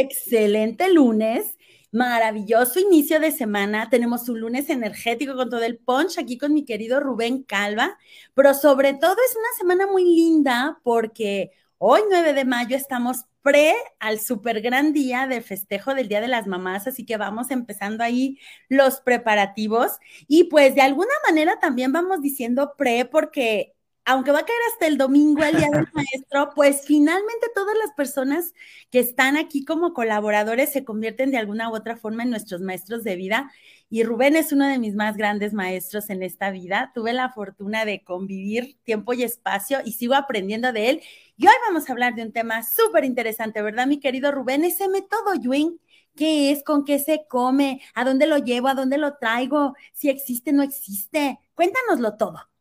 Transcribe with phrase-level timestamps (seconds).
[0.00, 1.56] excelente lunes.
[1.92, 3.88] Maravilloso inicio de semana.
[3.88, 7.96] Tenemos un lunes energético con todo el punch aquí con mi querido Rubén Calva,
[8.34, 13.74] pero sobre todo es una semana muy linda porque hoy 9 de mayo estamos pre
[14.00, 18.02] al super gran día de festejo del Día de las Mamás, así que vamos empezando
[18.02, 18.38] ahí
[18.68, 23.74] los preparativos y pues de alguna manera también vamos diciendo pre porque
[24.04, 27.92] aunque va a caer hasta el domingo el día del maestro, pues finalmente todas las
[27.96, 28.52] personas
[28.90, 33.02] que están aquí como colaboradores se convierten de alguna u otra forma en nuestros maestros
[33.04, 33.50] de vida.
[33.88, 36.90] Y Rubén es uno de mis más grandes maestros en esta vida.
[36.94, 41.02] Tuve la fortuna de convivir tiempo y espacio y sigo aprendiendo de él.
[41.36, 44.64] Y hoy vamos a hablar de un tema súper interesante, ¿verdad, mi querido Rubén?
[44.64, 45.80] Ese método Yuin.
[46.16, 46.62] ¿Qué es?
[46.62, 47.80] ¿Con qué se come?
[47.94, 48.68] ¿A dónde lo llevo?
[48.68, 49.74] ¿A dónde lo traigo?
[49.92, 51.40] ¿Si existe no existe?
[51.54, 52.53] Cuéntanoslo todo.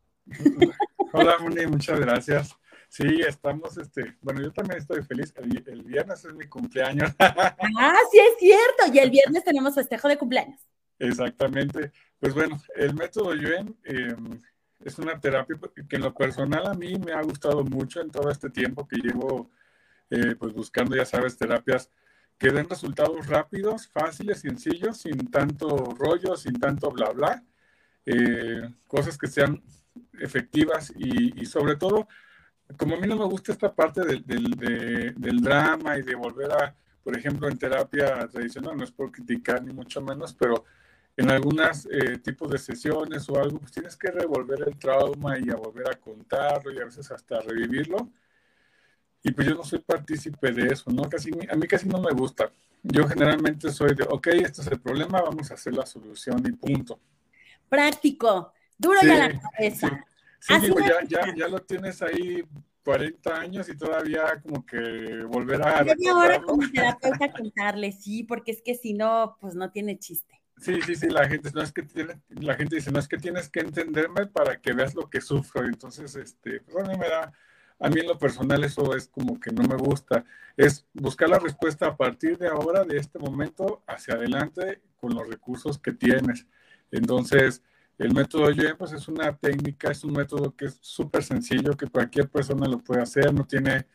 [1.14, 2.56] Hola, Moni, muchas gracias.
[2.90, 5.34] Sí, estamos, este, bueno, yo también estoy feliz.
[5.36, 7.12] El, viernes es mi cumpleaños.
[7.20, 8.94] Ah, sí es cierto.
[8.94, 10.62] Y el viernes tenemos festejo de cumpleaños.
[11.00, 11.92] Exactamente.
[12.20, 14.40] Pues bueno, el método Yuen em,
[14.80, 15.58] es una terapia
[15.90, 18.98] que en lo personal a mí me ha gustado mucho en todo este tiempo que
[18.98, 19.50] llevo,
[20.10, 21.90] eh, pues buscando, ya sabes, terapias
[22.38, 27.44] que den resultados rápidos, fáciles, sencillos, sin tanto rollo, sin tanto bla bla.
[28.06, 29.64] Eh, cosas que sean
[30.20, 32.08] efectivas y, sobre todo,
[32.78, 36.76] como a mí no me gusta esta parte del, del, drama y de volver a,
[37.04, 40.64] por ejemplo, en terapia tradicional, no es por criticar ni mucho menos, pero
[41.16, 45.50] en algunos eh, tipos de sesiones o algo, pues tienes que revolver el trauma y
[45.50, 48.10] a volver a contarlo y a veces hasta revivirlo.
[49.22, 51.08] Y pues yo no soy partícipe de eso, ¿no?
[51.10, 52.52] Casi, a mí casi no me gusta.
[52.82, 56.52] Yo generalmente soy de, ok, este es el problema, vamos a hacer la solución y
[56.52, 57.00] punto.
[57.70, 58.52] Práctico.
[58.78, 60.06] Duro ya la cabeza.
[60.40, 60.54] Sí,
[61.08, 62.44] ya, ya, lo tienes ahí
[62.84, 65.86] 40 años y todavía como que volver a...
[65.98, 70.42] Yo ahora como terapeuta contarle, sí, porque es que si no, pues no tiene chiste.
[70.58, 73.18] Sí, sí, sí, la gente, no es que tiene, la gente dice, no es que
[73.18, 75.66] tienes que entenderme para que veas lo que sufro.
[75.66, 77.34] Entonces, este, pues a mí me da,
[77.80, 80.26] a mí en lo personal eso es como que no me gusta.
[80.56, 85.28] Es buscar la respuesta a partir de ahora, de este momento, hacia adelante, con los
[85.28, 86.46] recursos que tienes.
[86.92, 87.64] Entonces,
[88.04, 91.88] el método YE pues es una técnica, es un método que es súper sencillo, que
[91.88, 93.88] cualquier persona lo puede hacer, no tiene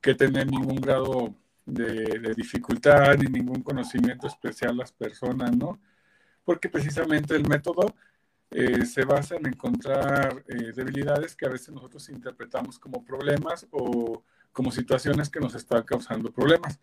[0.00, 1.34] que tener ningún grado
[1.64, 5.80] de, dificultad ni ningún conocimiento especial las personas, ¿no?
[6.44, 7.96] Porque precisamente el método
[8.52, 14.22] eh, se basa en encontrar eh, debilidades que a veces nosotros interpretamos como problemas o
[14.52, 16.78] como situaciones que nos están causando problemas.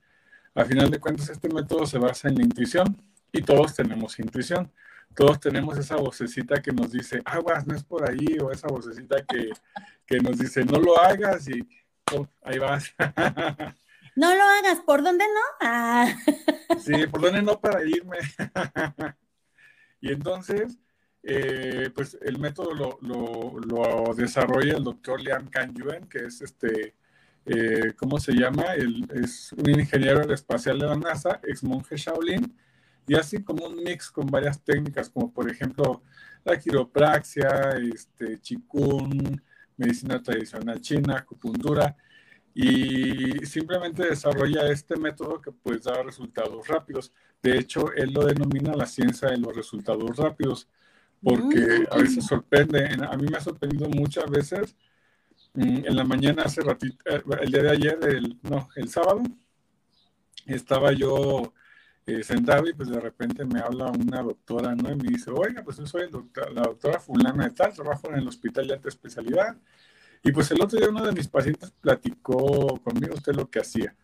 [0.53, 2.97] A final de cuentas, este método se basa en la intuición
[3.31, 4.69] y todos tenemos intuición
[5.15, 9.17] todos tenemos esa vocecita que nos dice, aguas, no es por ahí, o esa vocecita
[9.25, 11.67] que, nos dice, no lo hagas y
[12.13, 12.93] oh, ahí vas.
[14.15, 15.41] No lo hagas, ¿por dónde no?
[15.67, 16.05] Ah.
[16.79, 18.17] Sí, ¿por dónde no para irme?
[20.01, 20.77] Y entonces,
[21.23, 26.93] eh, pues el método lo, desarrolla el doctor Liam Yuen, que es este,
[27.45, 28.75] eh, ¿cómo se llama?
[28.75, 32.53] es un ingeniero espacial de la NASA, ex monje Shaolin,
[33.07, 36.01] y así como un mix con varias técnicas, como por ejemplo
[36.43, 39.41] la quiropraxia, este, chikun,
[39.77, 41.95] medicina tradicional china, acupuntura,
[42.53, 47.11] y simplemente desarrolla este método que pues da resultados rápidos.
[47.41, 50.67] De hecho, él lo denomina la ciencia de los resultados rápidos,
[51.21, 54.75] porque a veces sorprende, a mí me ha sorprendido muchas veces,
[55.53, 59.23] mm, en la mañana hace ratito, eh, el día de ayer, el, no, el sábado,
[60.45, 61.53] estaba yo
[62.05, 64.91] eh, sentado y pues de repente me habla una doctora, ¿no?
[64.91, 66.09] Y me dice, oiga, pues yo soy
[66.53, 69.55] la doctora fulana de tal, trabajo en el hospital de alta especialidad.
[70.23, 73.95] Y pues el otro día uno de mis pacientes platicó conmigo usted lo que hacía.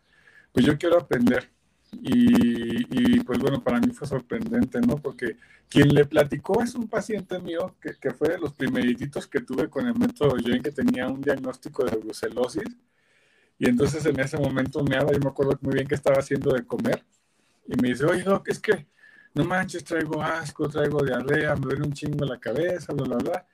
[0.54, 1.50] Pues yo quiero aprender.
[1.92, 4.98] Y, y, pues bueno, para mí fue sorprendente, ¿no?
[4.98, 5.38] Porque
[5.70, 9.70] quien le platicó es un paciente mío que, que fue de los primeritos que tuve
[9.70, 12.78] con el método Jane, que tenía un diagnóstico de brucelosis.
[13.58, 16.54] Y entonces en ese momento me habla, yo me acuerdo muy bien que estaba haciendo
[16.54, 17.04] de comer
[17.70, 18.88] y me dice, oye, Doc, es que
[19.36, 23.48] no manches, traigo asco, traigo diarrea, me duele un chingo la cabeza, bla, bla, bla.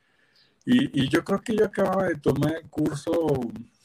[0.65, 3.11] Y, y, yo creo que yo acababa de tomar el curso,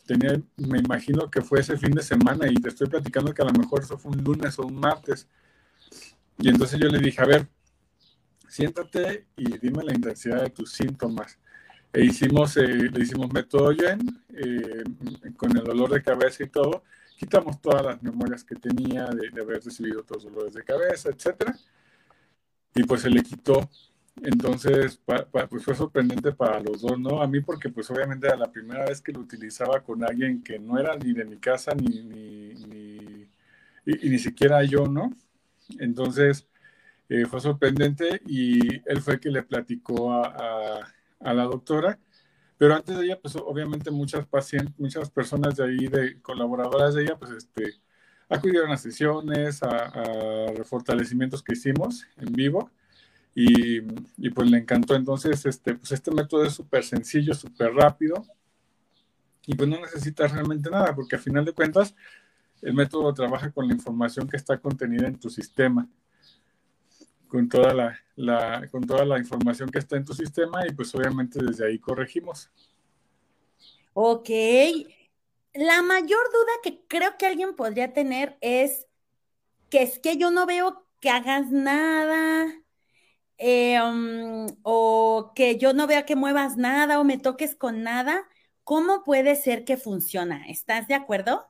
[0.06, 3.46] tenía, me imagino que fue ese fin de semana y te estoy platicando que a
[3.46, 5.28] lo mejor eso fue un lunes o un martes.
[6.38, 7.48] Y entonces yo le dije, a ver,
[8.48, 11.38] siéntate y dime la intensidad de tus síntomas.
[11.92, 14.84] E hicimos, eh, le hicimos método Yen, eh,
[15.36, 16.84] con el dolor de cabeza y todo,
[17.20, 21.54] quitamos todas las memorias que tenía de, haber recibido todos los dolores de cabeza, etcétera,
[22.74, 23.68] y pues se le quitó.
[24.22, 27.20] Entonces, pues fue sorprendente para los dos, ¿no?
[27.22, 30.58] A mí porque pues obviamente era la primera vez que lo utilizaba con alguien que
[30.58, 33.28] no era ni de mi casa ni, ni,
[33.84, 35.12] y, ni siquiera yo, ¿no?
[35.78, 36.48] Entonces,
[37.10, 40.90] eh, fue sorprendente y él fue el que le platicó a,
[41.20, 41.98] a, la doctora.
[42.60, 47.04] Pero antes de ella, pues obviamente muchas pacientes, muchas personas de ahí, de colaboradoras de
[47.04, 47.80] ella, pues este,
[48.28, 52.70] acudieron a sesiones, a, a fortalecimientos que hicimos en vivo.
[53.34, 53.78] Y,
[54.18, 54.94] y, pues le encantó.
[54.94, 58.26] Entonces, este, pues este método es súper sencillo, súper rápido.
[59.46, 61.94] Y pues no necesitas realmente nada porque al final de cuentas
[62.60, 65.88] el método trabaja con la información que está contenida en tu sistema
[67.30, 71.42] con toda la, con toda la información que está en tu sistema y pues obviamente
[71.42, 72.50] desde ahí corregimos.
[73.94, 74.28] Ok.
[75.54, 78.86] La mayor duda que creo que alguien podría tener es
[79.70, 82.46] que es que yo no veo que hagas nada
[83.38, 88.28] um, o que yo no vea que muevas nada o me toques con nada.
[88.64, 90.46] ¿Cómo puede ser que funciona?
[90.48, 91.49] ¿Estás de acuerdo?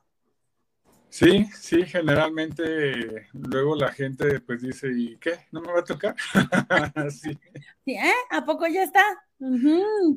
[1.11, 5.45] Sí, sí, generalmente luego la gente pues dice, ¿y qué?
[5.51, 6.15] ¿No me va a tocar?
[7.11, 7.37] sí.
[7.85, 8.13] ¿eh?
[8.29, 9.03] ¿A poco ya está?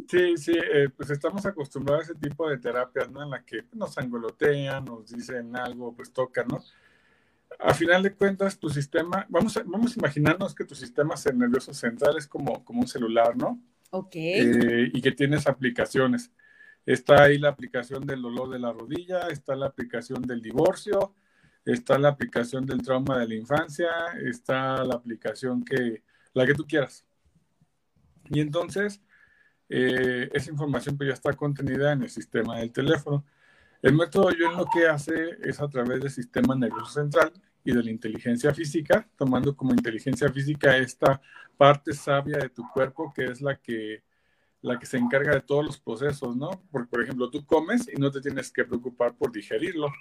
[0.09, 3.25] Sí, sí, eh, pues estamos acostumbrados a ese tipo de terapias, ¿no?
[3.25, 6.63] En la que nos angolotean, nos dicen algo, pues tocan, ¿no?
[7.59, 11.75] A final de cuentas, tu sistema, vamos a, vamos a imaginarnos que tu sistema nervioso
[11.75, 13.61] central es como, como un celular, ¿no?
[13.91, 14.15] Ok.
[14.15, 16.31] Eh, y que tienes aplicaciones.
[16.87, 21.15] Está ahí la aplicación del dolor de la rodilla, está la aplicación del divorcio,
[21.65, 23.89] está la aplicación del trauma de la infancia,
[24.23, 26.03] está la aplicación que,
[26.35, 27.07] la que tú quieras.
[28.31, 29.03] Y entonces,
[29.69, 33.25] eh, esa información pues ya está contenida en el sistema del teléfono.
[33.83, 37.33] El método yo lo que hace es a través del sistema nervioso central
[37.65, 41.21] y de la inteligencia física, tomando como inteligencia física esta
[41.57, 44.03] parte sabia de tu cuerpo que es la que
[44.65, 46.51] la que se encarga de todos los procesos, ¿no?
[46.73, 49.93] Porque, por ejemplo, tú comes y no te tienes que preocupar por digerirlo.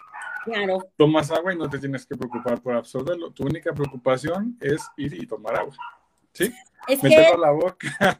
[0.45, 0.87] Claro.
[0.95, 3.31] Tomas agua y no te tienes que preocupar por absorberlo.
[3.31, 5.75] Tu única preocupación es ir y tomar agua.
[6.31, 6.49] ¿Sí?
[6.87, 8.17] Es Meterlo a la boca.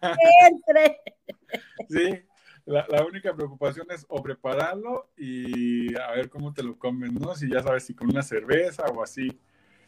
[0.50, 1.02] Entre.
[1.90, 2.26] sí.
[2.66, 7.36] La, la, única preocupación es o prepararlo y a ver cómo te lo comes, ¿no?
[7.36, 9.30] Si ya sabes, si con una cerveza o así.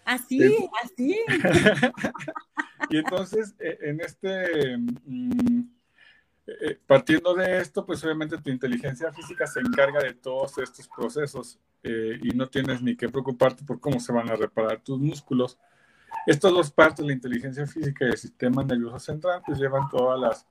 [0.05, 1.19] Así, así.
[2.89, 5.74] y entonces, e, en este, mm,
[6.47, 11.59] eh, partiendo de esto, pues obviamente tu inteligencia física se encarga de todos estos procesos
[11.81, 15.57] eh, y no tienes ni que preocuparte por cómo se van a reparar tus músculos.
[16.27, 20.47] Estas dos partes, la inteligencia física y el sistema nervioso central, pues llevan todas las,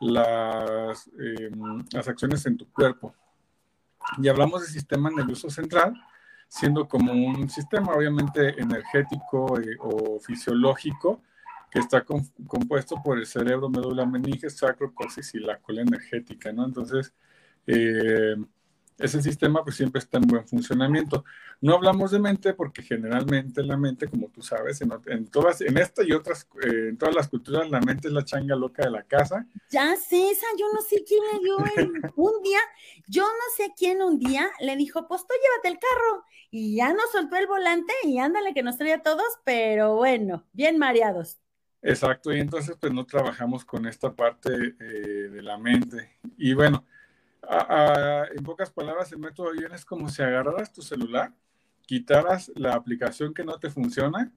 [0.00, 3.14] las, em, acciones en tu cuerpo.
[4.18, 5.94] Y hablamos del sistema nervioso central,
[6.48, 11.22] siendo como un sistema obviamente energético eh, o fisiológico,
[11.74, 16.64] que está compuesto por el cerebro, médula meninge, sacro, coxis y la cola energética, ¿no?
[16.64, 17.12] Entonces,
[17.66, 18.36] eh,
[18.96, 21.24] ese sistema pues siempre está en buen funcionamiento.
[21.60, 26.04] No hablamos de mente porque generalmente la mente, como tú sabes, en, todas, en esta
[26.04, 29.02] y otras, eh, en todas las culturas, la mente es la changa loca de la
[29.02, 29.44] casa.
[29.68, 31.56] Ya sé, esa, yo no sé quién le dio
[32.14, 32.60] un día,
[33.08, 36.92] yo no sé quién un día le dijo, pues tú llévate el carro y ya
[36.92, 41.40] nos soltó el volante y ándale que nos trae a todos, pero bueno, bien mareados.
[41.86, 44.50] Exacto, y entonces pues no trabajamos con esta parte
[44.80, 46.16] eh, de la mente.
[46.38, 46.86] Y bueno,
[48.34, 51.34] en pocas palabras, el método bien es como si agarraras tu celular,
[51.82, 54.32] quitaras la aplicación que no te funciona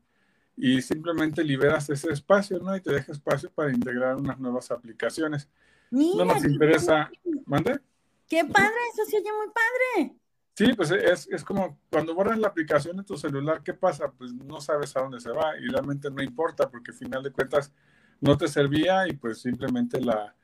[0.57, 2.75] y simplemente liberas ese espacio, ¿no?
[2.75, 5.47] Y te deja espacio para integrar unas nuevas aplicaciones.
[5.89, 7.09] no nos interesa.
[7.45, 7.79] ¿Mande?
[8.27, 8.75] ¡Qué padre!
[8.93, 10.17] Eso se oye muy padre.
[10.57, 14.11] Sí, pues es, es, como cuando borras la aplicación de tu celular, ¿qué pasa?
[14.11, 17.31] Pues no sabes a dónde se va y realmente no importa porque al final de
[17.31, 17.71] cuentas
[18.19, 20.35] no te servía y pues simplemente la,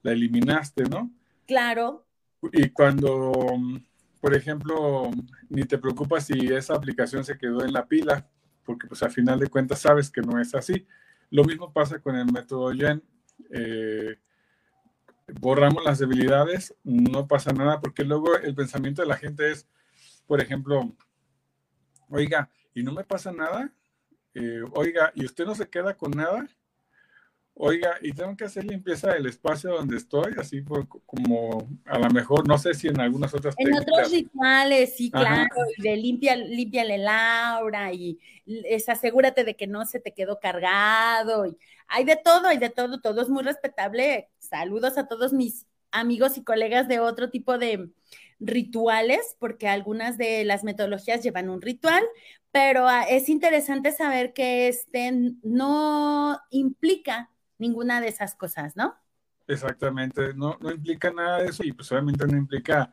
[0.00, 1.12] la eliminaste, ¿no?
[1.46, 2.06] Claro.
[2.50, 3.30] Y cuando,
[4.22, 5.10] por ejemplo,
[5.50, 8.26] ni te preocupas si esa aplicación se quedó en la pila,
[8.64, 10.86] porque pues al final de cuentas sabes que no es así.
[11.28, 13.02] Lo mismo pasa con el método Yen.
[13.50, 14.18] Eh,
[15.40, 19.66] borramos las debilidades, no pasa nada, porque luego el pensamiento de la gente es,
[20.26, 20.94] por ejemplo,
[22.08, 23.72] oiga, ¿y no me pasa nada?
[24.34, 26.48] Eh, oiga, ¿y usted no se queda con nada?
[27.60, 30.62] Oiga, y tengo que hacer limpieza del espacio donde estoy, así
[31.04, 33.56] como a lo mejor, no sé si en algunas otras.
[33.58, 39.66] En otros rituales, sí, claro, y de limpia, límpiale Laura y es, asegúrate de que
[39.66, 41.46] no se te quedó cargado.
[41.46, 44.28] Y hay de todo, hay de todo, todo es muy respetable.
[44.38, 47.90] Saludos a todos mis amigos y colegas de otro tipo de
[48.38, 52.04] rituales, porque algunas de las metodologías llevan un ritual,
[52.52, 55.10] pero ah, es interesante saber que este
[55.42, 58.96] no implica ninguna de esas cosas, ¿no?
[59.46, 62.92] Exactamente, no, no implica nada de eso y pues obviamente no implica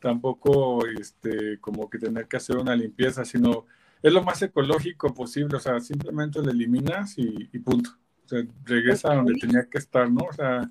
[0.00, 3.66] tampoco este, como que tener que hacer una limpieza, sino
[4.02, 7.90] es lo más ecológico posible, o sea, simplemente lo eliminas y, punto.
[8.24, 10.24] O sea, regresa a donde tenía que estar, ¿no?
[10.24, 10.68] O sea,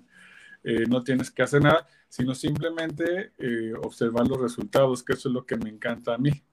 [0.64, 5.34] eh, no tienes que hacer nada, sino simplemente eh, observar los resultados, que eso es
[5.34, 6.44] lo que me encanta a mí.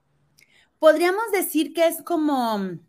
[0.79, 2.79] Podríamos decir que es como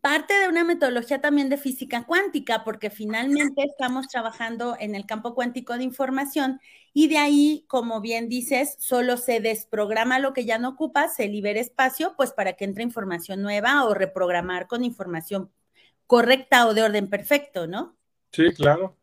[0.00, 5.34] parte de una metodología también de física cuántica, porque finalmente estamos trabajando en el campo
[5.34, 6.60] cuántico de información
[6.92, 11.28] y de ahí, como bien dices, solo se desprograma lo que ya no ocupa, se
[11.28, 15.50] libera espacio, pues para que entre información nueva o reprogramar con información
[16.06, 17.96] correcta o de orden perfecto, ¿no?
[18.32, 18.96] Sí, claro.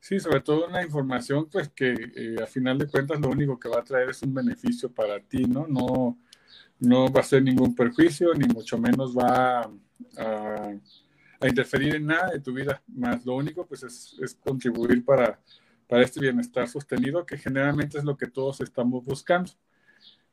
[0.00, 3.70] Sí, sobre todo una información, pues que eh, a final de cuentas lo único que
[3.70, 5.66] va a traer es un beneficio para ti, ¿no?
[5.66, 6.18] No,
[6.78, 9.70] no va a ser ningún perjuicio, ni mucho menos va
[11.48, 15.40] interferir en nada de tu vida, más lo único pues es, contribuir para,
[15.88, 19.50] para, este bienestar sostenido, que generalmente es lo que todos estamos buscando,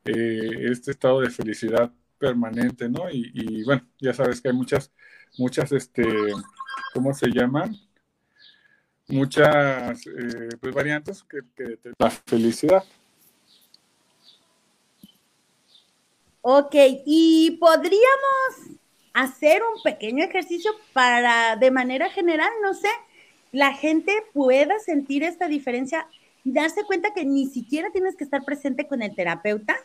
[0.04, 3.10] eh, este estado de felicidad permanente, ¿no?
[3.10, 4.92] Y, bueno, ya sabes que hay muchas,
[5.38, 6.04] muchas, este,
[6.94, 7.76] ¿cómo se llaman?
[9.08, 12.84] Muchas eh, pues, variantes que, que te la felicidad.
[16.44, 16.74] Ok,
[17.06, 18.81] y podríamos
[19.14, 22.88] hacer un pequeño ejercicio para, de manera general, no sé,
[23.52, 26.06] la gente pueda sentir esta diferencia
[26.44, 29.76] y darse cuenta que ni siquiera tienes que estar presente con el terapeuta.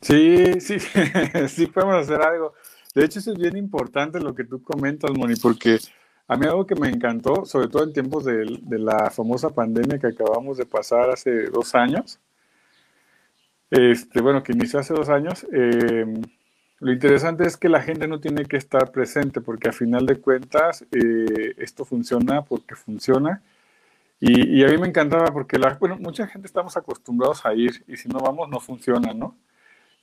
[0.00, 0.78] Sí, sí,
[1.48, 2.54] sí podemos hacer algo.
[2.94, 5.78] De hecho, eso es bien importante lo que tú comentas, Moni, porque
[6.28, 10.06] a mí algo que me encantó, sobre todo en tiempos de, la famosa pandemia que
[10.06, 12.20] acabamos de pasar hace dos años,
[13.70, 16.06] este, bueno, que inició hace dos años, eh,
[16.80, 20.16] lo interesante es que la gente no tiene que estar presente porque a final de
[20.20, 23.42] cuentas eh, esto funciona porque funciona.
[24.20, 27.96] Y, a mí me encantaba porque la, bueno, mucha gente estamos acostumbrados a ir y
[27.96, 29.36] si no vamos no funciona, ¿no?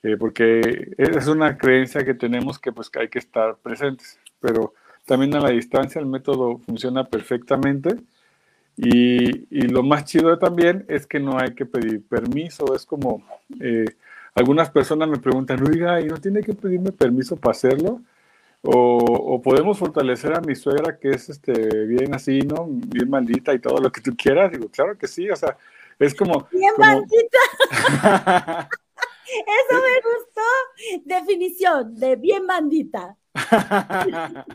[0.03, 4.73] Eh, porque es una creencia que tenemos que pues que hay que estar presentes, pero
[5.05, 7.97] también a la distancia el método funciona perfectamente
[8.77, 13.23] y, y, lo más chido también es que no hay que pedir permiso, es como,
[13.59, 13.85] eh,
[14.33, 18.01] algunas personas me preguntan, oiga, ¿y no tiene que pedirme permiso para hacerlo?
[18.63, 22.67] O, podemos fortalecer a mi suegra que es este, bien así, ¿no?
[22.67, 24.51] Bien maldita y todo lo que tú quieras.
[24.51, 25.57] Digo, claro que sí, o sea,
[25.97, 26.47] es como...
[26.51, 27.39] Bien maldita.
[29.31, 30.41] Eso me gustó.
[31.05, 33.17] Definición de bien bandita.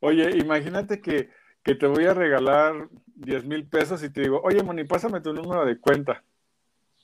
[0.00, 1.30] Oye, imagínate que,
[1.62, 5.32] que te voy a regalar 10 mil pesos y te digo, oye, Moni, pásame tu
[5.32, 6.24] número de cuenta.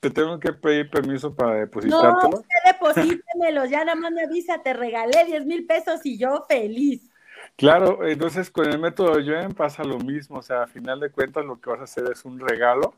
[0.00, 2.31] Te tengo que pedir permiso para depositártelo.
[2.31, 6.45] No, usted deposítemelo, ya nada más me avisa, te regalé 10 mil pesos y yo
[6.49, 7.11] feliz.
[7.57, 11.45] Claro, entonces con el método Yuen pasa lo mismo, o sea, a final de cuentas
[11.45, 12.95] lo que vas a hacer es un regalo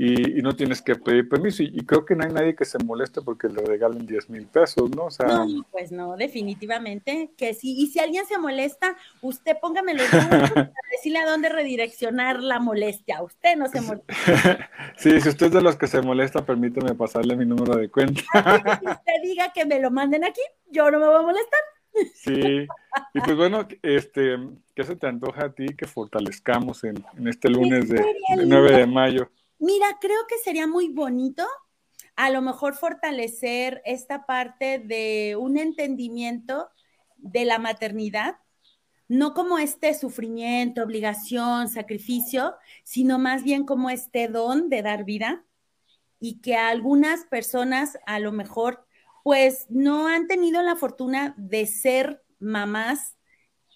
[0.00, 1.64] y, no tienes que pedir permiso.
[1.64, 4.88] Y, creo que no hay nadie que se moleste porque le regalen 10 mil pesos,
[4.94, 5.06] ¿no?
[5.06, 7.74] O sea, no, pues no, definitivamente que sí.
[7.76, 13.20] Y si alguien se molesta, usted póngamelo para decirle a dónde redireccionar la molestia.
[13.22, 14.14] Usted no se molesta.
[14.96, 18.22] sí, si usted es de los que se molesta, permíteme pasarle mi número de cuenta.
[18.80, 21.60] si usted diga que me lo manden aquí, yo no me voy a molestar.
[22.14, 22.68] Sí,
[23.14, 24.38] y pues bueno, este,
[24.76, 28.86] ¿qué se te antoja a ti que fortalezcamos en, este lunes de, de 9 de
[28.86, 29.28] mayo?
[29.58, 31.46] Mira, creo que sería muy bonito
[32.14, 36.68] a lo mejor fortalecer esta parte de un entendimiento
[37.16, 38.36] de la maternidad,
[39.08, 45.44] no como este sufrimiento, obligación, sacrificio, sino más bien como este don de dar vida
[46.20, 48.84] y que algunas personas a lo mejor
[49.24, 53.17] pues no han tenido la fortuna de ser mamás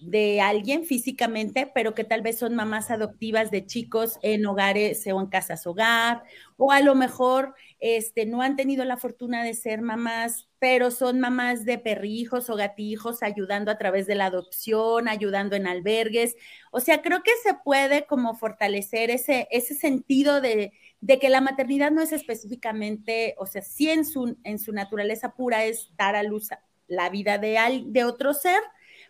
[0.05, 5.21] de alguien físicamente, pero que tal vez son mamás adoptivas de chicos en hogares o
[5.21, 6.23] en casas hogar,
[6.57, 11.19] o a lo mejor este, no han tenido la fortuna de ser mamás, pero son
[11.19, 16.37] mamás de perrijos o gatijos ayudando a través de la adopción, ayudando en albergues.
[16.71, 21.41] O sea, creo que se puede como fortalecer ese, ese sentido de, de que la
[21.41, 26.15] maternidad no es específicamente, o sea, sí en su, en su naturaleza pura es dar
[26.15, 26.51] a luz
[26.87, 28.61] la vida de, de otro ser,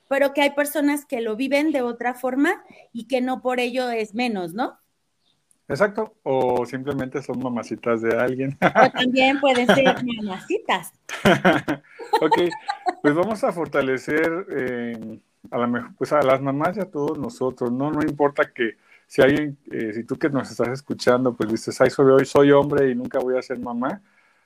[0.09, 3.91] pero que hay personas que lo viven de otra forma y que no por ello
[3.91, 4.79] es menos, ¿no?
[5.69, 8.59] Exacto, o simplemente son mamacitas de alguien.
[8.61, 9.85] O también pueden ser
[10.19, 10.93] mamacitas.
[12.21, 12.39] ok,
[13.01, 17.73] pues vamos a fortalecer eh, a, la, pues a las mamás y a todos nosotros,
[17.73, 17.91] ¿no?
[17.91, 21.91] No importa que si alguien, eh, si tú que nos estás escuchando, pues dices, ay,
[21.91, 24.03] soy, hoy soy hombre y nunca voy a ser mamá,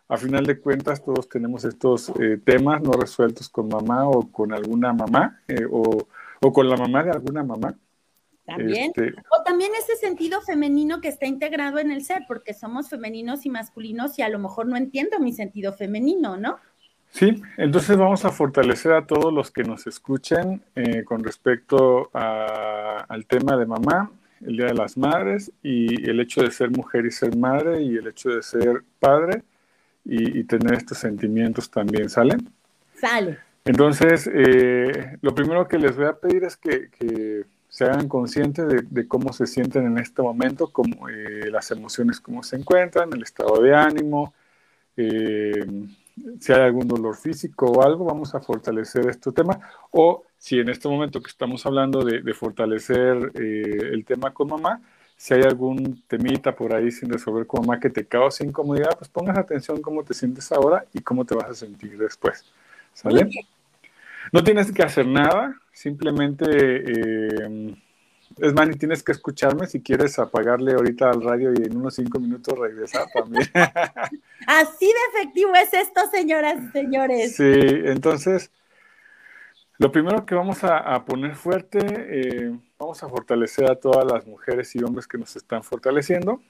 [0.08, 4.52] a final de cuentas todos tenemos estos eh, temas no resueltos con mamá o con
[4.52, 6.06] alguna mamá eh, o,
[6.52, 7.74] con la mamá de alguna mamá.
[8.44, 8.92] También.
[8.96, 13.44] Este, o también ese sentido femenino que está integrado en el ser, porque somos femeninos
[13.44, 16.58] y masculinos y a lo mejor no entiendo mi sentido femenino, ¿no?
[17.10, 23.26] Sí, entonces vamos a fortalecer a todos los que nos escuchen eh, con respecto al
[23.26, 24.12] tema de mamá,
[24.44, 27.96] el Día de las Madres y el hecho de ser mujer y ser madre y
[27.96, 29.42] el hecho de ser padre
[30.08, 32.36] y, tener estos sentimientos también, ¿sale?
[32.94, 33.38] Sale.
[33.64, 39.08] Entonces, eh, lo primero que les voy a pedir es que, se hagan conscientes de,
[39.08, 43.60] cómo se sienten en este momento, cómo, eh, las emociones, cómo se encuentran, el estado
[43.60, 44.32] de ánimo,
[44.96, 45.66] eh,
[46.40, 49.60] si hay algún dolor físico o algo, vamos a fortalecer este tema.
[49.90, 54.80] O si en este momento que estamos hablando de, fortalecer el tema con mamá,
[55.16, 59.08] si hay algún temita por ahí sin resolver con mamá que te causa incomodidad, pues
[59.08, 62.44] pongas atención cómo te sientes ahora y cómo te vas a sentir después.
[62.92, 63.28] ¿Sale?
[64.32, 67.74] No tienes que hacer nada, simplemente, eh,
[68.38, 71.94] es más, ni tienes que escucharme si quieres apagarle ahorita al radio y en unos
[71.94, 73.48] cinco minutos regresar también.
[74.46, 77.36] Así de efectivo es esto, señoras y señores.
[77.36, 77.52] Sí,
[77.84, 78.50] entonces,
[79.78, 84.74] lo primero que vamos a, poner fuerte, eh, vamos a fortalecer a todas las mujeres
[84.74, 86.40] y hombres que nos están fortaleciendo.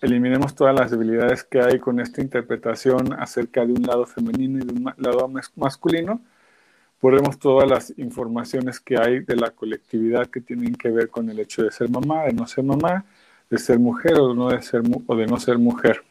[0.00, 4.66] Eliminemos todas las debilidades que hay con esta interpretación acerca de un lado femenino y
[4.66, 6.20] de un lado masculino
[7.00, 11.38] ponemos todas las informaciones que hay de la colectividad que tienen que ver con el
[11.38, 13.04] hecho de ser mamá, de no ser mamá,
[13.50, 16.02] de ser mujer o, no de, ser, o de no ser mujer.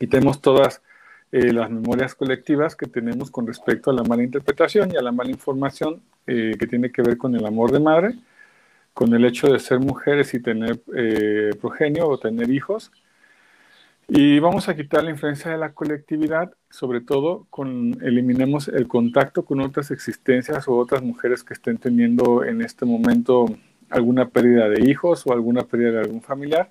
[0.00, 0.82] Y tenemos todas
[1.32, 5.12] eh, las memorias colectivas que tenemos con respecto a la mala interpretación y a la
[5.12, 8.14] mala información eh, que tiene que ver con el amor de madre,
[8.94, 12.90] con el hecho de ser mujeres y tener eh, progenio o tener hijos,
[14.10, 19.44] y vamos a quitar la influencia de la colectividad, sobre todo con eliminemos el contacto
[19.44, 23.44] con otras existencias o otras mujeres que estén teniendo en este momento
[23.90, 26.70] alguna pérdida de hijos o alguna pérdida de algún familiar.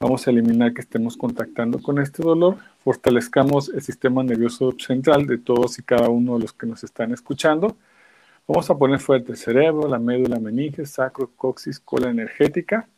[0.00, 5.38] Vamos a eliminar que estemos contactando con este dolor, fortalezcamos el sistema nervioso central de
[5.38, 7.76] todos y cada uno de los que nos están escuchando.
[8.46, 12.88] Vamos a poner fuerte el cerebro, la médula meninge, sacro, coxis, cola energética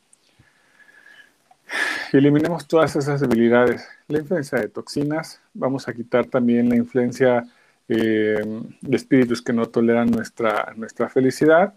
[2.12, 3.88] y eliminemos todas esas debilidades.
[4.08, 7.44] La influencia de toxinas, vamos a quitar también la influencia
[7.88, 8.42] eh,
[8.82, 11.72] de espíritus que no toleran nuestra, nuestra felicidad.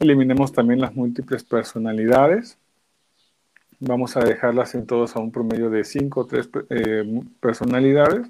[0.00, 2.58] Eliminemos también las múltiples personalidades.
[3.86, 8.26] Vamos a dejarlas en todos a un promedio de 5 o 3 eh, personalidades.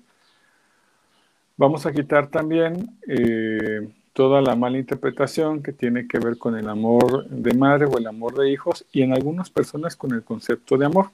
[1.56, 6.68] Vamos a quitar también eh, toda la mala interpretación que tiene que ver con el
[6.68, 10.76] amor de madre o el amor de hijos y en algunas personas con el concepto
[10.76, 11.10] de amor.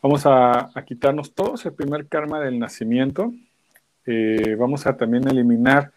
[0.00, 3.34] Vamos a, quitarnos todos el primer karma del nacimiento.
[4.06, 5.92] Eh, vamos a también eliminar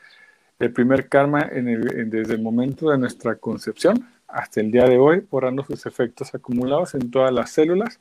[0.60, 5.64] el primer karma desde el momento de nuestra concepción hasta el día de hoy, borrando
[5.64, 8.00] sus efectos acumulados en todas las células,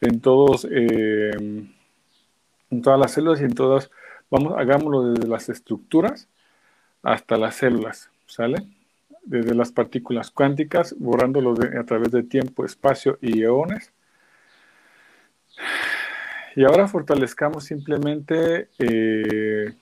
[0.00, 1.30] en todos, eh,
[2.70, 3.90] en todas las células y en todas,
[4.30, 6.28] vamos, hagámoslo desde las estructuras
[7.02, 8.66] hasta las células, ¿sale?
[9.24, 13.92] Desde las partículas cuánticas, borrándolo a través de tiempo, espacio y eones.
[16.56, 19.74] Y ahora fortalezcamos simplemente eh,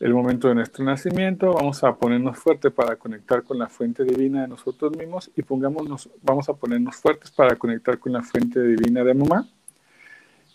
[0.00, 1.52] el momento de nuestro nacimiento.
[1.52, 6.10] Vamos a ponernos fuerte para conectar con la fuente divina de nosotros mismos y pongámonos,
[6.22, 9.48] vamos a ponernos fuertes para conectar con la fuente divina de mamá.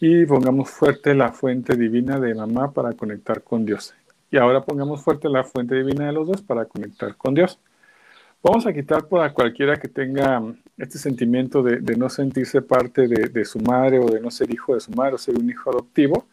[0.01, 3.93] Y pongamos fuerte la fuente divina de mamá para conectar con Dios.
[4.31, 7.59] Y ahora pongamos fuerte la fuente divina de los dos para conectar con Dios.
[8.41, 10.41] Vamos a quitar por cualquiera que tenga
[10.77, 14.79] este sentimiento de, no sentirse parte de, su madre o de no ser hijo de
[14.79, 16.25] su madre o ser un hijo adoptivo.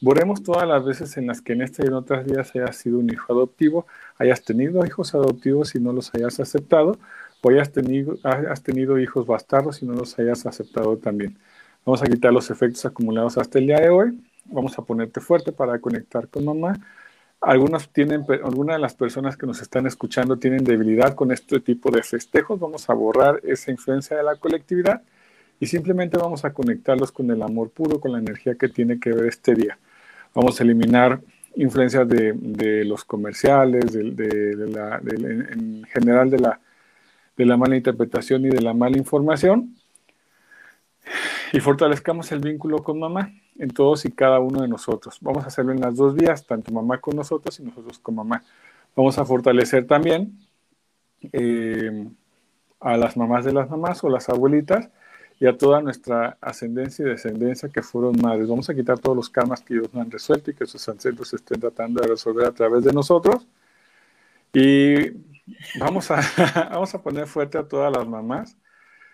[0.00, 2.98] Borremos todas las veces en las que en este y en otras vidas hayas sido
[2.98, 3.86] un hijo adoptivo,
[4.18, 6.98] hayas tenido hijos adoptivos y no los hayas aceptado,
[7.42, 11.38] o hayas tenido hijos bastardos y no los hayas aceptado también.
[11.84, 14.20] Vamos a quitar los efectos acumulados hasta el día de hoy.
[14.46, 16.78] Vamos a ponerte fuerte para conectar con mamá
[17.40, 21.90] algunas tienen, algunas de las personas que nos están escuchando tienen debilidad con este tipo
[21.90, 22.60] de festejos.
[22.60, 25.02] Vamos a borrar esa influencia de la colectividad
[25.58, 29.12] y simplemente vamos a conectarlos con el amor puro, con la energía que tiene que
[29.12, 29.78] ver este día.
[30.34, 31.20] Vamos a eliminar
[31.56, 36.60] influencias de, los comerciales, en general de la,
[37.36, 39.74] de la mala interpretación y de la mala información
[41.52, 45.18] y fortalezcamos el vínculo con mamá en todos y cada uno de nosotros.
[45.20, 48.42] Vamos a hacerlo en las dos vías, tanto mamá con nosotros y nosotros con mamá.
[48.94, 50.38] Vamos a fortalecer también
[51.32, 52.08] eh,
[52.78, 54.88] a las mamás de las mamás o las abuelitas
[55.40, 58.46] y a toda nuestra ascendencia y descendencia que fueron madres.
[58.46, 61.32] Vamos a quitar todos los karmas que ellos no han resuelto y que sus ancestros
[61.32, 63.46] estén tratando de resolver a través de nosotros.
[64.52, 65.10] Y
[65.78, 66.20] vamos a,
[66.70, 68.56] vamos a poner fuerte a todas las mamás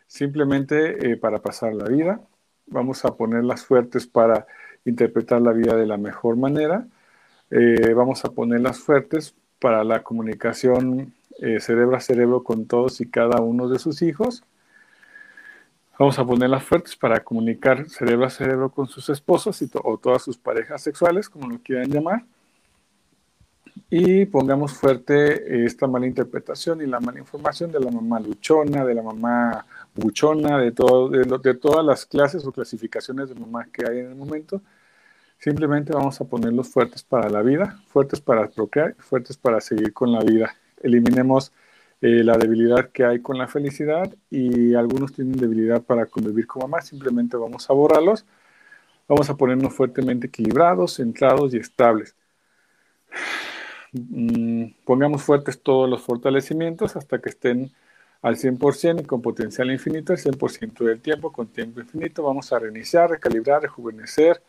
[0.09, 2.21] simplemente eh, para pasar la vida.
[2.67, 4.47] Vamos a ponerlas fuertes para
[4.85, 6.89] interpretar la vida de la mejor manera.
[7.51, 13.09] Eh, vamos a ponerlas fuertes para la comunicación eh, cerebro a cerebro con todos y
[13.09, 14.43] cada uno de sus hijos.
[15.99, 20.23] Vamos a ponerlas fuertes para comunicar cerebro a cerebro con sus esposos y o todas
[20.23, 22.25] sus parejas sexuales, como lo quieran llamar.
[23.89, 28.95] Y pongamos fuerte esta mala interpretación y la mala información de la mamá luchona, de
[28.95, 34.11] la mamá buchona, de, de, todas las clases o clasificaciones de mamá que hay en
[34.11, 34.61] el momento.
[35.39, 40.13] Simplemente vamos a ponerlos fuertes para la vida, fuertes para procrear, fuertes para seguir con
[40.13, 40.55] la vida.
[40.83, 41.53] Eliminemos
[42.01, 46.63] eh, la debilidad que hay con la felicidad y algunos tienen debilidad para convivir con
[46.63, 48.27] mamá, simplemente vamos a borrarlos.
[49.09, 52.17] Vamos a ponernos fuertemente equilibrados, centrados y estables.
[53.93, 57.73] Mm, pongamos fuertes todos los fortalecimientos hasta que estén
[58.23, 62.23] al 100% y con potencial infinito el 100% del tiempo, con tiempo infinito.
[62.23, 64.43] Vamos a reiniciar, recalibrar, rejuvenecer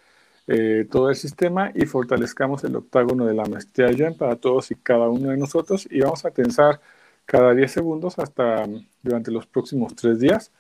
[0.48, 4.76] eh, todo el sistema y fortalezcamos el octágono de la maestría Yuan para todos y
[4.76, 6.80] cada uno de nosotros y vamos a tensar
[7.28, 8.66] cada 10 segundos hasta
[9.04, 10.52] durante los próximos 3 días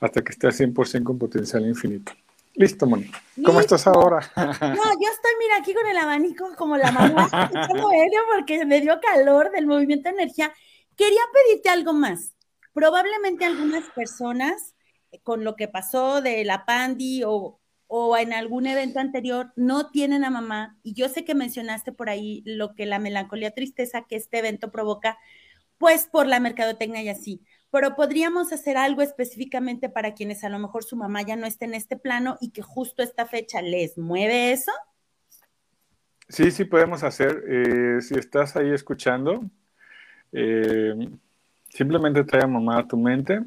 [0.00, 2.12] hasta que esté al 100% con potencial infinito.
[2.54, 3.10] Listo, Moni.
[3.44, 4.20] ¿Cómo estás ahora?
[4.36, 7.28] No, yo estoy, mira, aquí con el abanico como la mamá,
[8.34, 10.52] porque me dio calor del movimiento de energía.
[10.96, 12.34] Quería pedirte algo más.
[12.72, 14.74] Probablemente algunas personas,
[15.10, 19.90] eh, con lo que pasó de la pandi o, o en algún evento anterior, no
[19.90, 20.78] tienen a mamá.
[20.84, 24.70] Y yo sé que mencionaste por ahí lo que la melancolía, tristeza que este evento
[24.70, 25.18] provoca
[25.78, 27.42] pues por la mercadotecnia y así.
[27.70, 31.64] Pero podríamos hacer algo específicamente para quienes a lo mejor su mamá ya no esté
[31.64, 34.70] en este plano y que justo esta fecha les mueve eso.
[36.28, 37.44] Sí, sí podemos hacer.
[37.48, 39.44] Eh, si estás ahí escuchando,
[40.32, 41.08] eh,
[41.68, 43.40] simplemente trae a mamá a tu mente.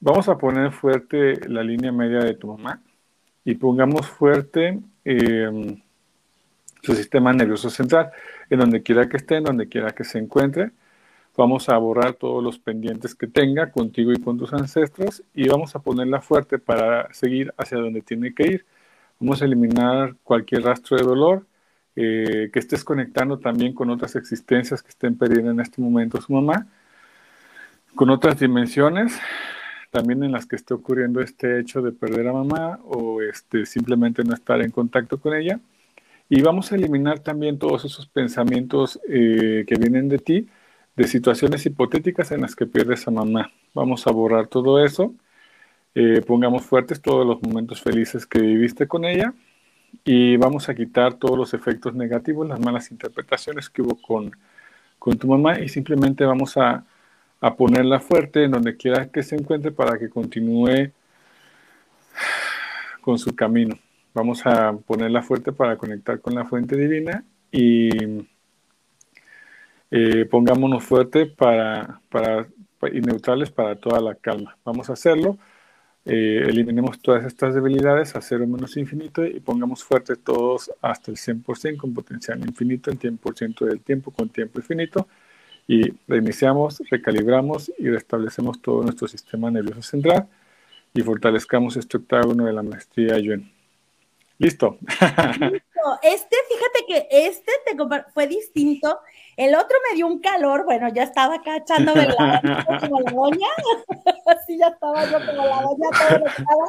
[0.00, 2.80] Vamos a poner fuerte la línea media de tu mamá
[3.44, 5.78] y pongamos fuerte eh,
[6.82, 8.10] su sistema nervioso central,
[8.50, 10.72] en donde quiera que esté, en donde quiera que se encuentre.
[11.36, 15.74] Vamos a borrar todos los pendientes que tenga contigo y con tus ancestros y vamos
[15.74, 18.66] a ponerla fuerte para seguir hacia donde tiene que ir.
[19.18, 21.46] Vamos a eliminar cualquier rastro de dolor,
[21.96, 26.32] eh, que estés conectando también con otras existencias que estén perdiendo en este momento su
[26.34, 26.66] mamá,
[27.94, 29.18] con otras dimensiones,
[29.90, 34.24] también en las que esté ocurriendo este hecho de perder a mamá o este, simplemente
[34.24, 35.60] no estar en contacto con ella.
[36.28, 40.48] Y vamos a eliminar también todos esos pensamientos eh, que vienen de ti,
[40.96, 43.50] de situaciones hipotéticas en las que pierdes a mamá.
[43.74, 45.14] Vamos a borrar todo eso.
[45.94, 49.34] Eh, pongamos fuertes todos los momentos felices que viviste con ella
[50.04, 54.32] y vamos a quitar todos los efectos negativos, las malas interpretaciones que hubo con,
[54.98, 56.84] con tu mamá y simplemente vamos a,
[57.40, 60.92] a ponerla fuerte en donde quiera que se encuentre para que continúe
[63.02, 63.76] con su camino.
[64.14, 67.90] Vamos a ponerla fuerte para conectar con la fuente divina y
[69.94, 72.48] eh, pongámonos fuerte para, para,
[72.92, 74.56] y neutrales para toda la calma.
[74.64, 75.38] Vamos a hacerlo.
[76.06, 81.18] Eh, eliminemos todas estas debilidades a cero menos infinito y pongamos fuerte todos hasta el
[81.18, 85.06] 100% con potencial infinito en 100% del tiempo con tiempo infinito
[85.68, 90.26] y reiniciamos, recalibramos y restablecemos todo nuestro sistema nervioso central
[90.94, 93.52] y fortalezcamos este octágono de la maestría Yuen.
[94.38, 94.78] Listo.
[96.02, 97.76] Este, fíjate que este te
[98.12, 99.00] fue distinto.
[99.36, 102.40] El otro me dio un calor, bueno, ya estaba acá echándome la
[102.80, 103.48] como la doña.
[104.26, 106.64] Así ya estaba yo como la doña, todo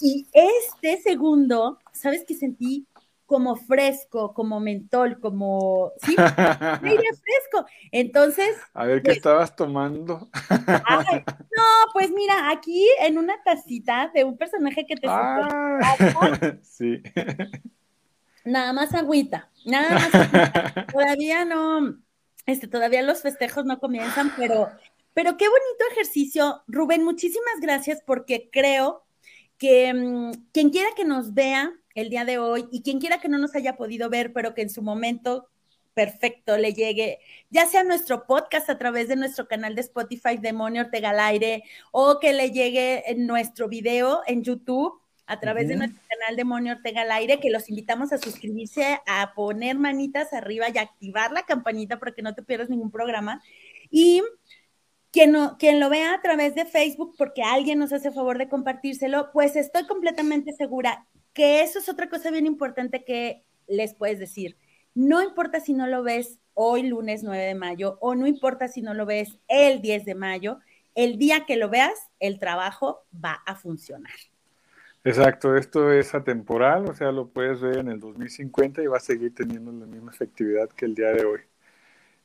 [0.00, 2.86] Y este segundo, ¿sabes qué sentí?
[3.30, 6.16] como fresco, como mentol, como, sí,
[6.82, 7.64] aire fresco.
[7.92, 8.56] Entonces.
[8.74, 10.28] A ver, ¿qué pues estabas tomando?
[10.50, 15.78] no, pues mira, aquí en una tacita de un personaje que te ah,
[16.60, 17.00] Sí.
[18.50, 20.86] Nada más agüita, nada más agüita.
[20.92, 22.00] Todavía no,
[22.46, 24.68] este, todavía los festejos no comienzan, pero,
[25.14, 26.62] pero qué bonito ejercicio.
[26.66, 29.04] Rubén, muchísimas gracias porque creo
[29.56, 33.28] que mm, quien quiera que nos vea el día de hoy y quien quiera que
[33.28, 35.48] no nos haya podido ver, pero que en su momento
[35.94, 37.18] perfecto le llegue,
[37.50, 41.64] ya sea nuestro podcast a través de nuestro canal de Spotify Demonio Ortega al aire
[41.92, 44.99] o que le llegue en nuestro video en YouTube
[45.30, 49.32] a través de nuestro canal Demonio Ortega al aire, que los invitamos a suscribirse, a
[49.32, 53.40] poner manitas arriba y activar la campanita para que no te pierdas ningún programa.
[53.90, 54.24] Y
[55.12, 58.48] quien, no, quien lo vea a través de Facebook, porque alguien nos hace favor de
[58.48, 64.18] compartírselo, pues estoy completamente segura que eso es otra cosa bien importante que les puedes
[64.18, 64.56] decir.
[64.94, 68.82] No importa si no lo ves hoy lunes 9 de mayo o no importa si
[68.82, 70.58] no lo ves el 10 de mayo,
[70.96, 74.10] el día que lo veas, el trabajo va a funcionar.
[75.02, 79.00] Exacto, esto es atemporal, o sea, lo puedes ver en el 2050 y va a
[79.00, 81.40] seguir teniendo la misma efectividad que el día de hoy.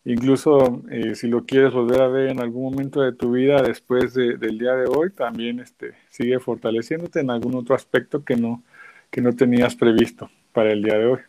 [0.03, 4.13] Incluso eh, si lo quieres volver a ver en algún momento de tu vida después
[4.13, 8.63] del día de hoy, también este, sigue fortaleciéndote en algún otro aspecto que no,
[9.09, 11.19] que no tenías previsto para el día de hoy.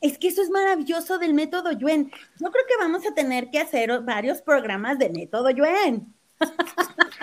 [0.00, 2.10] Es que eso es maravilloso del método Yuen.
[2.40, 6.12] Yo creo que vamos a tener que hacer varios programas de método Yuen.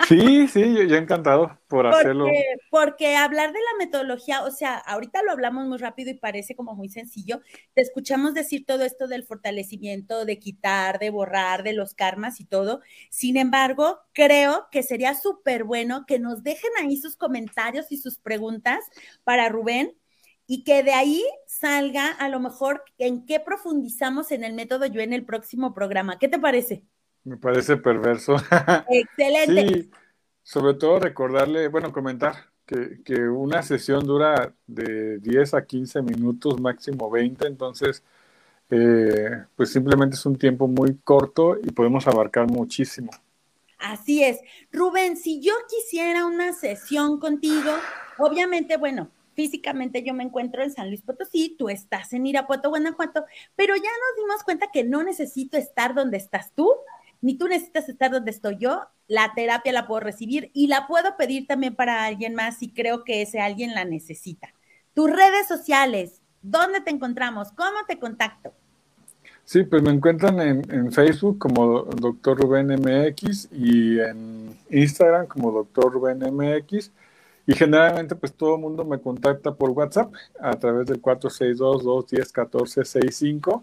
[0.08, 2.28] Sí, sí, yo, he encantado por hacerlo.
[2.70, 6.74] Porque hablar de la metodología, o sea, ahorita lo hablamos muy rápido y parece como
[6.74, 7.42] muy sencillo.
[7.74, 12.46] Te escuchamos decir todo esto del fortalecimiento, de quitar, de borrar, de los karmas y
[12.46, 12.80] todo.
[13.10, 18.16] Sin embargo, creo que sería súper bueno que nos dejen ahí sus comentarios y sus
[18.16, 18.78] preguntas
[19.24, 19.94] para Rubén
[20.46, 25.02] y que de ahí salga a lo mejor en qué profundizamos en el método yo
[25.02, 26.18] en el próximo programa.
[26.18, 26.82] ¿Qué te parece?
[27.28, 28.36] Me parece perverso.
[28.88, 29.82] Excelente.
[29.82, 29.90] sí,
[30.42, 36.58] sobre todo recordarle, bueno, comentar que, que, una sesión dura de 10 a 15 minutos,
[36.58, 38.02] máximo 20, entonces,
[38.70, 43.10] eh, pues simplemente es un tiempo muy corto y podemos abarcar muchísimo.
[43.78, 44.40] Así es.
[44.72, 47.72] Rubén, si yo quisiera una sesión contigo,
[48.16, 53.26] obviamente, bueno, físicamente yo me encuentro en San Luis Potosí, tú estás en Irapuato, Guanajuato,
[53.54, 56.72] pero ya nos dimos cuenta que no necesito estar donde estás tú
[57.20, 61.16] ni tú necesitas estar donde estoy yo, la terapia la puedo recibir y la puedo
[61.16, 64.54] pedir también para alguien más si creo que ese alguien la necesita.
[64.94, 67.52] Tus redes sociales, ¿dónde te encontramos?
[67.52, 68.52] ¿Cómo te contacto?
[69.44, 72.38] Sí, pues me encuentran en, Facebook como Dr.
[72.38, 75.90] Rubén MX y en Instagram como Dr.
[75.90, 76.92] Rubén MX.
[77.46, 83.62] Y generalmente pues todo el mundo me contacta por WhatsApp a través del 462-210-1465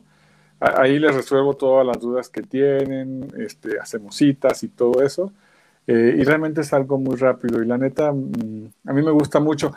[0.78, 5.32] ahí les resuelvo todas las dudas que tienen, este, hacemos citas y todo eso.
[5.88, 7.62] Eh, y realmente es algo muy rápido.
[7.62, 9.73] Y la neta, mm, a mí me gusta mucho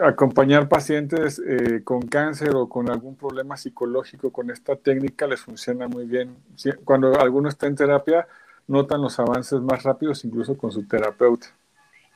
[0.00, 5.88] acompañar pacientes eh, con cáncer o con algún problema psicológico con esta técnica les funciona
[5.88, 6.36] muy bien.
[6.84, 8.26] Cuando alguno está en terapia,
[8.66, 11.48] notan los avances más rápidos incluso con su terapeuta.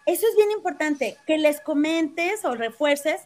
[0.07, 3.21] Eso es bien importante, que les comentes o refuerces.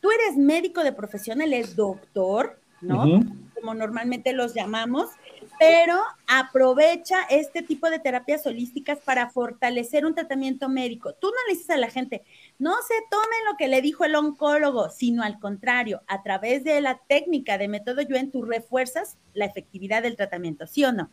[0.00, 3.20] Tú eres médico de profesión, él es doctor, ¿no?
[3.60, 5.10] Como normalmente los llamamos,
[5.58, 11.14] pero aprovecha este tipo de terapias holísticas para fortalecer un tratamiento médico.
[11.14, 12.24] Tú no le dices a la gente,
[12.58, 16.80] no se tomen lo que le dijo el oncólogo, sino al contrario, a través de
[16.80, 21.10] la técnica de método Yuen, tú refuerzas la efectividad del tratamiento, ¿sí o no?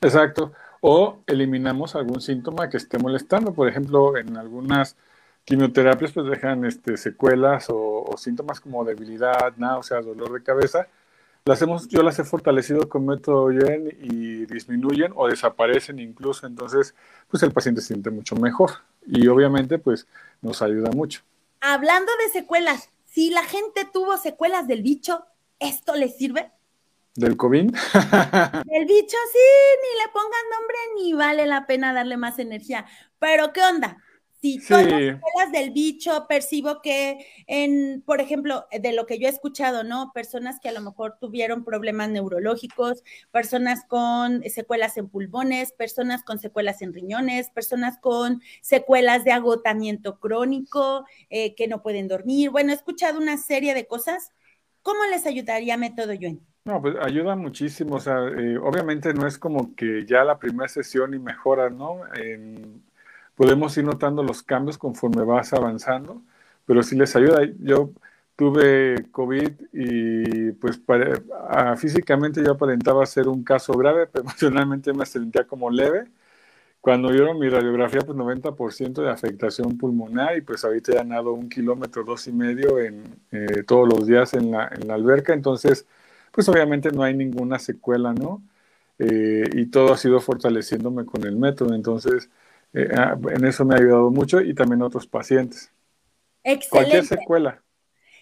[0.00, 0.52] Exacto.
[0.80, 3.52] O eliminamos algún síntoma que esté molestando.
[3.52, 4.96] Por ejemplo, en algunas
[5.44, 10.86] quimioterapias pues dejan este, secuelas o, o síntomas como debilidad, náuseas, dolor de cabeza
[11.48, 16.94] las hemos, yo las he fortalecido con método Yen y disminuyen o desaparecen incluso, entonces
[17.26, 18.70] pues el paciente se siente mucho mejor
[19.06, 20.06] y obviamente pues
[20.42, 21.22] nos ayuda mucho.
[21.60, 25.24] Hablando de secuelas, si la gente tuvo secuelas del bicho,
[25.58, 26.52] ¿esto le sirve?
[27.14, 27.64] ¿Del COVID?
[27.72, 29.48] Del bicho, sí,
[29.82, 32.84] ni le pongan nombre ni vale la pena darle más energía.
[33.18, 33.96] Pero ¿qué onda?
[34.40, 39.26] Si todas las escuelas del bicho percibo que en, por ejemplo, de lo que yo
[39.26, 40.12] he escuchado, ¿no?
[40.14, 46.38] Personas que a lo mejor tuvieron problemas neurológicos, personas con secuelas en pulmones, personas con
[46.38, 52.50] secuelas en riñones, personas con secuelas de agotamiento crónico, eh, que no pueden dormir.
[52.50, 54.32] Bueno, he escuchado una serie de cosas.
[54.82, 56.46] ¿Cómo les ayudaría Método Yuen?
[56.64, 57.96] No, pues ayuda muchísimo.
[57.96, 62.02] O sea, eh, obviamente no es como que ya la primera sesión y mejora, ¿no?
[62.14, 62.87] En,
[63.38, 66.20] podemos ir notando los cambios conforme vas avanzando,
[66.66, 67.42] pero si les ayuda.
[67.60, 67.92] Yo
[68.36, 70.80] tuve COVID y pues
[71.76, 76.06] físicamente yo aparentaba ser un caso grave, pero emocionalmente me sentía como leve.
[76.80, 81.48] Cuando vieron mi radiografía, pues 90% de afectación pulmonar y pues ahorita he ganado un
[81.48, 85.86] kilómetro, dos y medio en, eh, todos los días en la, en la, alberca, entonces
[86.32, 88.42] pues obviamente no hay ninguna secuela, ¿no?
[88.98, 92.30] Eh, y todo ha sido fortaleciéndome con el método, entonces
[92.72, 95.72] eh, ah, en eso me ha ayudado mucho y también otros pacientes.
[96.44, 96.68] Excelente.
[96.70, 97.62] Cualquier secuela.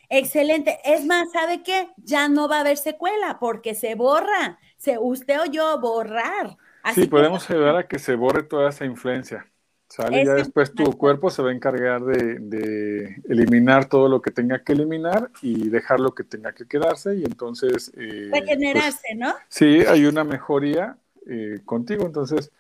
[0.09, 0.79] Excelente.
[0.85, 1.89] Es más, ¿sabe qué?
[1.97, 4.59] Ya no va a haber secuela porque se borra.
[4.77, 6.57] Se, usted o yo borrar.
[6.95, 9.47] sí, podemos ayudar a que se borre toda esa influencia.
[9.89, 10.25] ¿Sale?
[10.25, 14.73] ya después tu cuerpo se va a encargar de, eliminar todo lo que tenga que
[14.73, 17.93] eliminar y dejar lo que tenga que quedarse y entonces...
[17.97, 19.35] Eh, Regenerarse, pues, ¿no?
[19.49, 22.51] Sí, hay una mejoría eh, contigo, entonces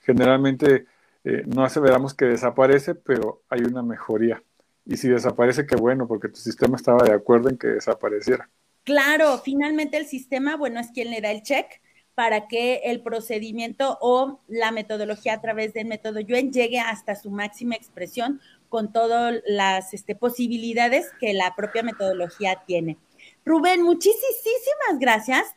[0.00, 0.86] generalmente
[1.24, 4.42] eh, no aseveramos que desaparece, pero hay una mejoría.
[4.86, 8.48] Y si desaparece, qué bueno, porque tu sistema estaba de acuerdo en que desapareciera.
[8.84, 11.66] Claro, finalmente el sistema, bueno, es quien le da el check
[12.14, 17.30] para que el procedimiento o la metodología a través del método Yuen llegue hasta su
[17.30, 22.98] máxima expresión con todas las este, posibilidades que la propia metodología tiene.
[23.44, 25.54] Rubén, muchísimas gracias.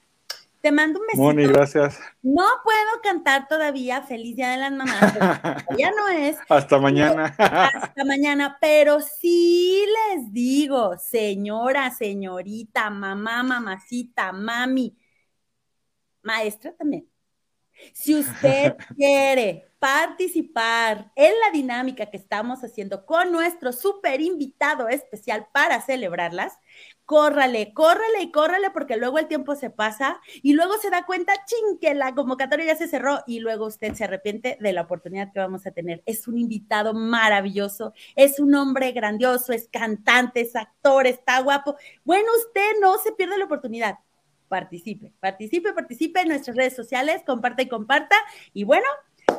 [0.63, 1.23] Te mando un besito.
[1.23, 1.99] Moni, gracias.
[2.21, 5.13] No puedo cantar todavía Feliz Día de las Mamás.
[5.78, 6.38] Ya no es.
[6.47, 7.36] Hasta mañana.
[7.38, 8.58] Hasta mañana.
[8.62, 14.97] Pero sí les digo, señora, señorita, mamá, mamacita, mami,
[16.21, 17.10] maestra también.
[17.91, 25.45] Si usted quiere participar en la dinámica que estamos haciendo con nuestro super invitado especial
[25.52, 26.58] para celebrarlas,
[27.06, 31.34] córrale, córrale y córrale porque luego el tiempo se pasa y luego se da cuenta,
[31.46, 35.32] ching, que la convocatoria ya se cerró y luego usted se arrepiente de la oportunidad
[35.32, 36.02] que vamos a tener.
[36.06, 41.76] Es un invitado maravilloso, es un hombre grandioso, es cantante, es actor, está guapo.
[42.04, 44.00] Bueno, usted no se pierde la oportunidad.
[44.48, 48.16] Participe, participe, participe en nuestras redes sociales, comparta y comparta.
[48.54, 48.86] Y bueno,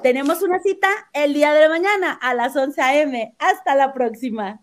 [0.03, 3.35] tenemos una cita el día de mañana a las 11 a.m.
[3.39, 4.61] Hasta la próxima.